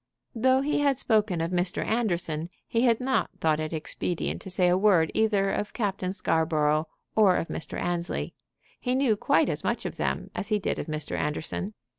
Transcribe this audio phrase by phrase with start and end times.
[0.33, 1.85] Though he had spoken of Mr.
[1.85, 6.87] Anderson, he had not thought it expedient to say a word either of Captain Scarborough
[7.15, 7.79] or of Mr.
[7.79, 8.33] Annesley.
[8.79, 11.15] He knew quite as much of them as he did of Mr.
[11.15, 11.75] Anderson.